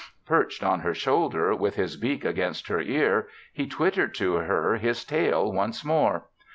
[0.25, 5.05] Perched on her shoulder, with his beak against her ear, he twittered to her his
[5.05, 6.25] tale once more.